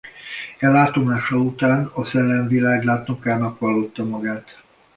[0.57, 4.61] E látomása után a szellemvilág látnokának vallotta magát.